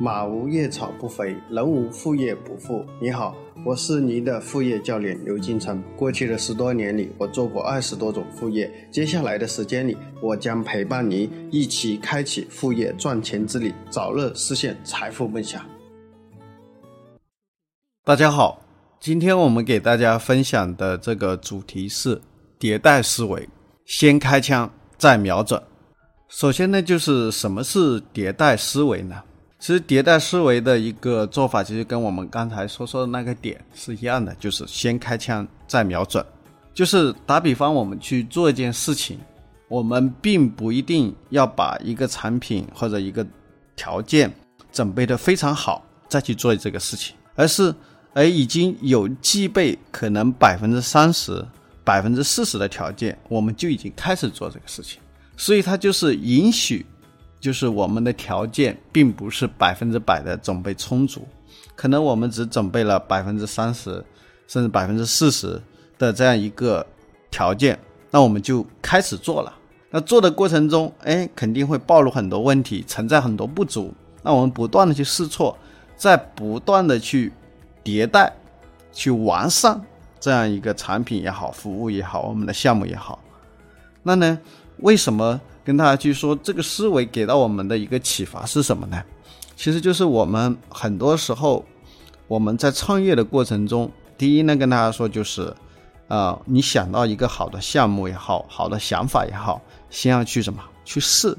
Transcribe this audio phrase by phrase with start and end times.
[0.00, 2.86] 马无夜草不肥，人无副业不富。
[3.00, 3.34] 你好，
[3.64, 5.82] 我是您的副业教练刘金成。
[5.96, 8.72] 过去的十多年里，我做过二十多种副业。
[8.92, 15.66] 接下来的时间里，我将陪伴您一起开启副业赚钱之旅，早日实现财富梦想。
[18.04, 18.62] 大家好，
[19.00, 22.22] 今天我们给大家分享的这个主题是
[22.60, 23.48] 迭代思维，
[23.84, 25.60] 先开枪再瞄准。
[26.28, 29.24] 首先呢，就是什么是迭代思维呢？
[29.58, 36.24] 其实迭代思维的一个做法，其实跟我们刚才所说的那个点是一样的，就是先开枪再瞄准。
[36.72, 39.18] 就是打比方，我们去做一件事情，
[39.66, 43.26] 我们并不一定要把一个产品或者一个
[43.74, 44.32] 条件
[44.70, 47.74] 准备的非常好再去做这个事情，而是
[48.14, 51.44] 而已经有具备可能百分之三十、
[51.82, 55.00] 百分之四十的条件，我们就已经开始做这个事情。
[55.36, 56.86] 所以它就是允许，
[57.40, 61.26] 就是我们的条件并不是百分之百的准备充足，
[61.76, 64.04] 可能我们只准备了百分之三十，
[64.46, 65.60] 甚至百分之四十
[65.98, 66.84] 的这样一个
[67.30, 67.78] 条件，
[68.10, 69.54] 那我们就开始做了。
[69.90, 73.94] 那做的过程中，哎，肯定会暴露很多问题，存在很多不足。
[74.22, 75.56] 那我们不断的去试错，
[75.96, 77.32] 在不断的去
[77.84, 78.32] 迭代、
[78.92, 79.80] 去完善
[80.18, 83.18] 这样一个产品也好，服务也好，我们的项目也好，
[84.02, 84.38] 那呢？
[84.80, 89.04] 为什么跟大家去说这个思维给到我们的一个启发是什么呢？
[89.54, 91.62] 其实就是我们很多时候
[92.26, 95.54] 我们在创业的过程中，第一呢跟大家说就是，
[96.08, 101.36] 啊，你想到一个好的项目也好，好的想法也好，先要去什么去试。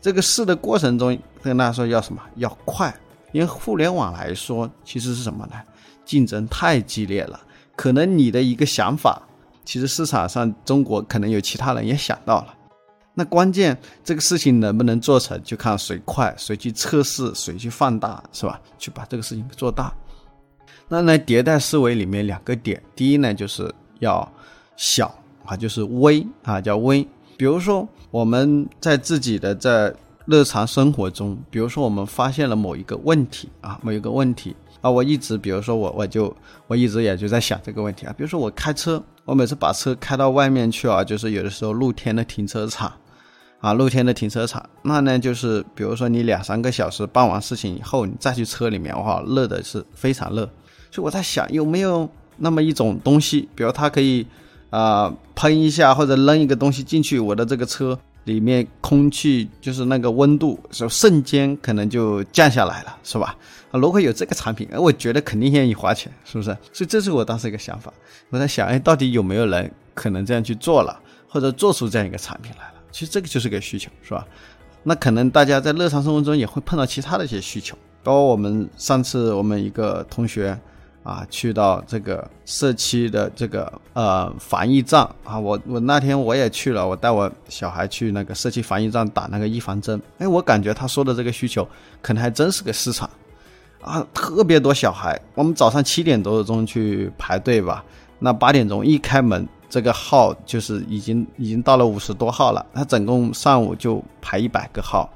[0.00, 2.90] 这个试的过程中跟大家说要什么要快，
[3.32, 5.56] 因为互联网来说其实是什么呢？
[6.06, 7.38] 竞争太激烈了，
[7.76, 9.20] 可能你的一个想法，
[9.66, 12.54] 其实市场上中国可能有其他人也想到了。
[13.18, 18.60] 那关键这个事情能不能做成，就看谁快，谁去测试，谁去放大，是吧？
[18.76, 19.90] 去把这个事情做大。
[20.86, 24.30] 那呢，迭代思维里面两个点，第一呢就是要
[24.76, 25.12] 小
[25.46, 27.08] 啊，就是微啊，叫微。
[27.38, 29.94] 比如说我们在自己的在
[30.26, 36.36] 日常生活中，比如说我们发现了某一个问题啊，某一个问题啊，我一直比如说我我就
[36.66, 42.92] 我一直也就在想这个问题啊，比如说我开车，我每次把车开到外面去啊，就是有的时候露天的停车场。
[43.66, 50.48] 啊，露天的停车场，那呢就是，比如说你两三个小时办完事情以后，你再去车里面哇，热的是非常热。
[50.92, 54.24] 所以我在想，有没有那么一种东西，比如它可以
[54.70, 63.36] 啊喷一下，或者扔一个东西进去，我的这个车里面空气就是那个温度，就瞬间可能就降下来了，是吧？
[63.72, 66.56] 啊，如果有这个产品，我觉得肯定愿意花钱，是不是？
[66.72, 67.92] 所以这是我当时一个想法。
[68.30, 70.96] 我在想，哎，到底有没有人可能这样去做了，
[71.28, 72.70] 或者做出这样一个产品来？
[72.96, 74.26] 其实这个就是个需求，是吧？
[74.82, 80.58] 那可能大家在日常生活中也会碰到其他的一些需求，包括我们上次我们一个同学
[81.02, 91.68] 啊，去到这个社区的这个呃防疫站啊，我我那天我也去了，我带我小孩去那个社区防疫站打那个预防针，哎，我感觉他说的这个需求
[92.00, 93.10] 可能还真是个市场
[93.82, 97.84] 啊，特别多小孩，我们早上七点多钟去排队吧，
[98.20, 99.46] 那八点钟一开门。
[99.68, 105.10] 这个号就是已经已经到了五十多号了，他总共上午就排一百个号，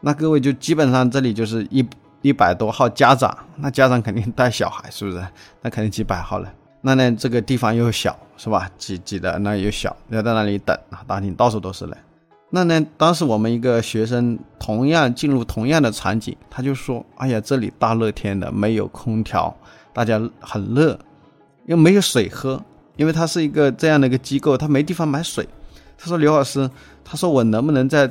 [0.00, 1.86] 那各位就基本上这里就是一
[2.22, 5.22] 一百多号家长，那家长肯定带小孩，是不是？
[5.60, 6.50] 那肯定几百号人，
[6.80, 8.70] 那呢这个地方又小，是吧？
[8.78, 11.96] 挤挤的那又小，要在那里等啊，大厅到处都是人。
[12.50, 19.52] 那呢，当时我们一个学生同样进入同样的场景，他就说：“哎呀，这里大热天的，没有空调，
[19.92, 20.96] 大家很热，
[21.66, 22.62] 又没有水喝。”
[22.96, 25.46] 因为他是一个这样的一个机构，他没地方买水。
[25.98, 26.68] 他说：“刘老师，
[27.04, 28.10] 他说我能不能在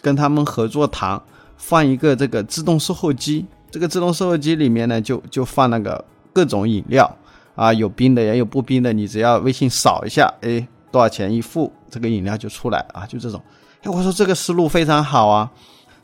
[0.00, 1.20] 跟他们合作谈，
[1.56, 3.44] 放一个这个自动售后机？
[3.70, 7.10] 这个自动售后机里面呢，就就放那个各种饮料
[7.54, 13.42] 啊，有冰的也有不冰的，你只要微信扫一下，哎，多少钱一付，这个饮料就出来啊，就这种。
[13.82, 15.50] 哎，我说这个思路非常好啊。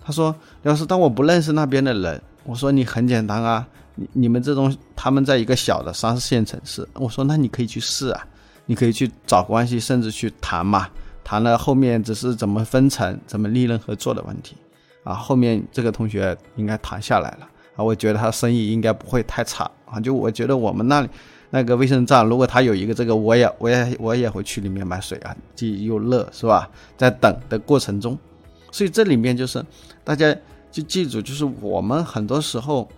[0.05, 2.21] 他说：刘老师，但我不认识那边的人。
[2.45, 8.27] 我说你很简单啊。”你你们这种他们在一个小的三四线城市，我说那你可以去试啊，
[8.67, 10.89] 你可以去找关系，甚至去谈嘛，
[11.23, 14.57] 谈了后面只是怎么分成、怎么利润合作的问题，
[15.05, 21.09] 啊，后面这个同学应该谈下来了啊，我觉得他生意应该不会太差啊，就我觉得我们那里
[21.51, 26.69] 那个卫生站，如果他有一个这个，我也我也我也会去里面买水啊，既又热是吧？
[26.97, 28.19] 在等的过程中，
[28.73, 29.65] 所以这里面就是
[30.03, 30.35] 大家
[30.73, 32.89] 就记住，就是我们很多时候。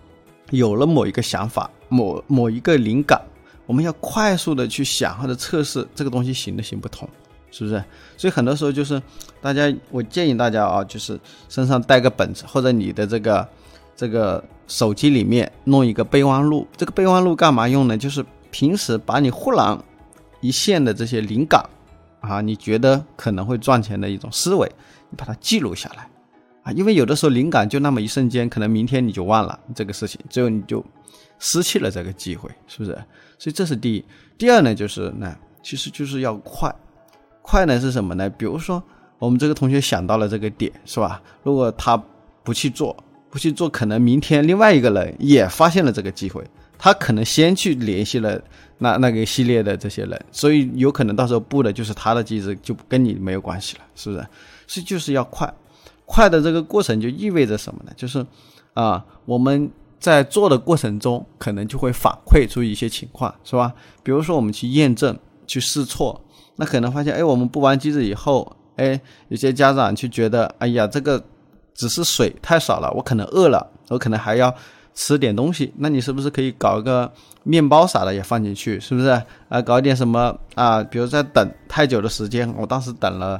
[0.51, 3.21] 有了某一个想法，某某一个灵感，
[3.65, 7.07] 我们要快速的去想或者测试这个东西行得行不通，
[7.51, 7.83] 是不是？
[8.15, 9.01] 所以很多时候就是
[9.41, 13.47] 大家，我建议大家啊，就是身上带个本子，或者你的这个
[13.95, 16.67] 这个手机里面弄一个备忘录。
[16.77, 17.97] 这个备忘录干嘛用呢？
[17.97, 19.77] 就是平时把你忽然
[20.39, 21.63] 一现的这些灵感
[22.21, 24.71] 啊，你觉得可能会赚钱的一种思维，
[25.09, 26.07] 你把它记录下来
[26.67, 26.71] 啊。
[26.73, 30.83] 因为有的时候灵感就那么一瞬间，可能明天你就忘了这个事情，最后你就
[31.39, 32.91] 失去了这个机会，是不是？
[33.39, 34.03] 所以这是第一。
[34.37, 36.73] 第二呢，就是呢，其实就是要快。
[37.41, 38.29] 快呢是什么呢？
[38.31, 38.83] 比如说
[39.19, 41.21] 我们这个同学想到了这个点，是吧？
[41.43, 41.95] 如果他
[42.43, 42.95] 不去做，
[43.29, 46.43] 不去做，可能明天另外一个人也发现了这个机会，
[46.77, 48.41] 他可能先去联系了
[48.77, 54.27] 那那个系列的这些人，所以有可能到时候布的就是他的机制，就跟你没有关系了，是不是？
[54.67, 55.51] 所以就是要快，
[56.07, 57.91] 快的这个过程就意味着什么呢？
[57.95, 58.25] 就是
[58.73, 59.69] 啊，我们
[59.99, 63.73] 在做的过程中，可能就会反馈出一些情况，是吧？
[64.01, 65.15] 比如说我们去验证、
[65.45, 66.19] 去试错。
[66.59, 71.23] 那可能发现，哎，我们布完机子以后，哎，有些家长就觉得，哎呀，这个
[71.75, 74.51] 只是水太少了，我可能饿了，我可能还要
[74.95, 75.71] 吃点东西。
[75.77, 77.11] 那你是不是可以搞个
[77.43, 79.09] 面包啥的也放进去，是不是？
[79.49, 80.83] 啊，搞点什么啊？
[80.83, 83.39] 比如在等太久的时间，我当时等了，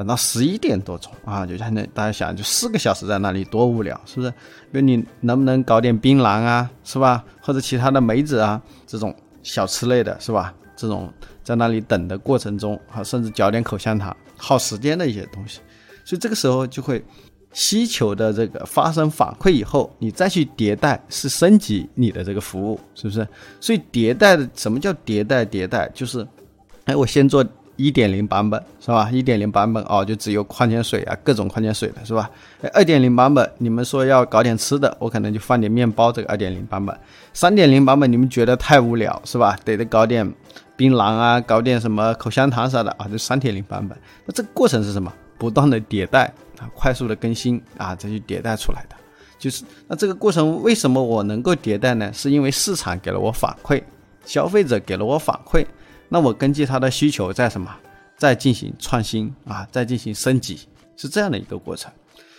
[0.00, 4.30] 等到十一点多钟啊，就现在大家想，就四个小时在那里多无聊，是不是？
[4.72, 7.22] 比如你能不能搞点槟榔啊，是吧？
[7.42, 10.54] 或者其他的梅子啊，这种小吃类的，是吧？
[10.74, 11.12] 这种。
[11.44, 15.60] 在那里等的过程中，啊，甚至嚼点口香糖，耗时间的一些东西，
[16.02, 17.04] 所以这个时候就会
[17.52, 23.26] 需求的这个发生反馈以后，你再去迭代是升级你的这个服务，是不是？
[23.60, 25.44] 所以迭代的什么叫迭代？
[25.44, 26.26] 迭代就是，
[26.84, 27.44] 哎，我先做
[27.80, 29.10] 一点零版本，是吧？
[29.10, 32.30] 一点零版本哦，就只有矿泉水啊，各种矿泉水的是吧？
[32.62, 36.94] 哎，二点零版本，你们说要搞点吃的，我可能就放点面包，这个二点零版本。
[37.32, 39.58] 三点零版本，你们觉得太无聊是吧？
[39.64, 40.30] 得得搞点。
[40.76, 43.96] 槟榔啊，搞点什么口香糖啥的啊，就三点零版本。
[44.24, 45.12] 那这个过程是什么？
[45.36, 48.96] 不断的迭代啊，快速的更新啊，再去迭代出来的。
[49.38, 52.10] 就是那这个过程为什么我能够迭代呢？
[52.14, 53.82] 是因为市场给了我反馈，
[54.24, 55.64] 消费者给了我反馈，
[56.10, 57.74] 那我根据他的需求在什么，
[58.18, 60.60] 再进行创新啊，再进行升级，
[60.96, 61.90] 是这样的一个过程。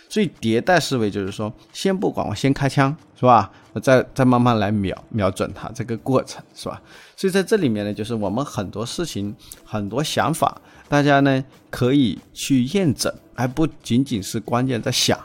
[0.08, 3.50] 所以迭代思维就是说，先不管我先开枪是吧？
[3.72, 6.80] 我再再慢慢来瞄瞄准它这个过程是吧？
[7.16, 9.34] 所以在这里面呢，就是我们很多事情、
[9.64, 15.18] 很多想法，大家呢可以去验证，而不仅仅是关键在想，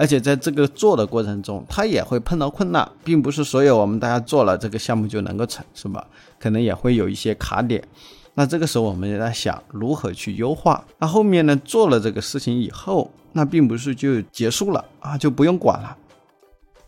[0.00, 6.06] 而且在这个做的过程中，他也会碰到困难，并不是所有我们大家做了这个项目就能够成，是吧？
[6.38, 7.86] 可能也会有一些卡点。
[8.32, 10.82] 那这个时候我们也在想如何去优化。
[10.98, 13.10] 那后面呢，做了这个事情以后。
[13.32, 15.96] 那并不是就结束了啊，就不用管了。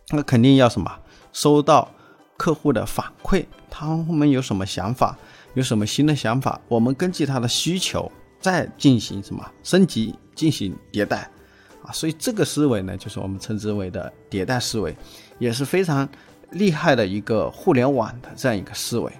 [0.09, 0.91] 那肯定要什么？
[1.31, 1.89] 收到
[2.35, 5.17] 客户的反馈，他们有什么想法，
[5.53, 8.11] 有什么新的想法，我们根据他的需求
[8.41, 11.31] 再进行什么升级，进行迭代
[11.85, 11.91] 啊。
[11.91, 14.95] 所以这个思维呢，就是我们称之为的迭代思维，
[15.39, 16.07] 也是非常
[16.51, 19.11] 厉害的一个互联网的这样一个思维。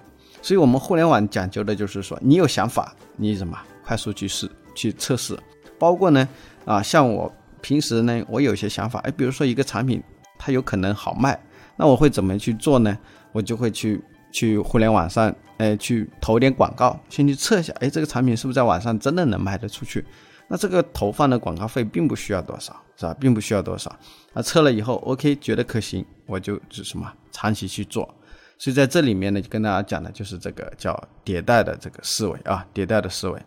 [0.42, 5.38] 所以我们互联网讲究的就是说，你有想法，你怎么快速去试、去测试，
[5.78, 6.28] 包括呢。
[6.64, 7.30] 啊，像我
[7.60, 10.02] 平时呢，我有些想法，哎，比如说一个产品，
[10.38, 11.38] 它有可能好卖，
[11.76, 12.96] 那我会怎么去做呢？
[13.32, 14.02] 我就会去
[14.32, 20.02] 去互联网上，哎，去投点广告，先去测一下，哎，这个产品是不是在网上真的能卖得出去？
[20.48, 23.14] 那这个投放的广告费并不需要多少，是吧？
[23.18, 23.94] 并不需要多少。
[24.32, 28.12] 那测了以后，OK，觉得可行，我就就什么长期去做。
[28.58, 30.92] 所以在这里面呢，就跟大家讲的就是这个叫
[31.24, 33.42] 迭代的这个思维啊，迭代的思维。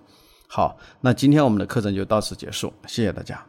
[0.48, 3.44] 好，那今天我们的课程就到此结束，谢谢大家。